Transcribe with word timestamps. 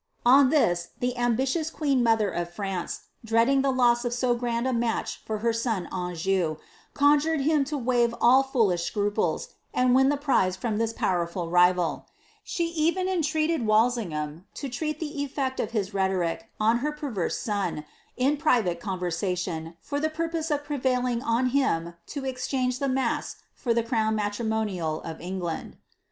On 0.25 0.49
this, 0.49 0.87
the 0.99 1.15
ambitious 1.15 1.69
queen 1.69 2.03
molher 2.03 2.35
of 2.35 2.51
France, 2.51 3.01
dreading 3.23 3.61
loss 3.61 4.03
of 4.03 4.15
so 4.15 4.33
grand 4.33 4.65
a 4.67 4.73
match 4.73 5.21
for 5.27 5.37
her 5.45 5.53
son 5.53 5.85
Anjou, 5.93 6.55
conjured 6.95 7.41
him 7.41 7.63
to 7.65 7.79
uaii 7.79 8.51
foolish 8.51 8.81
scruples, 8.83 9.49
and 9.75 9.93
win 9.93 10.09
the 10.09 10.17
prize 10.17 10.55
from 10.55 10.79
this 10.79 10.91
powerful 10.91 11.51
rival 11.51 12.07
She 12.43 12.73
entreated 12.97 13.61
Walsinghara 13.67 14.43
to 14.55 14.69
try 14.69 14.93
the 14.93 15.21
effect 15.21 15.59
of 15.59 15.69
his 15.69 15.93
rhetoric 15.93 16.49
on 16.59 16.79
her 16.79 16.91
per 16.91 17.09
Ron, 17.11 17.85
in 18.17 18.37
s 18.37 18.41
private 18.41 18.79
conversation, 18.79 19.75
for 19.81 19.99
the 19.99 20.09
purpose 20.09 20.49
of 20.49 20.63
prevailing 20.63 21.21
on 21.21 21.49
hii 21.51 21.93
exchange 22.27 22.79
the 22.79 22.87
ma^s 22.87 23.35
for 23.53 23.71
the 23.71 23.83
crown 23.83 24.15
matrimonial 24.15 25.03
of 25.03 25.21
England. 25.21 25.77